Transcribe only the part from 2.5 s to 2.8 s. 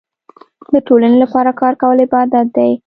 دی.